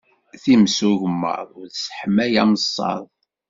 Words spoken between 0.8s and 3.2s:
ugemmaḍ, ur tesseḥmay ameṣṣaḍ.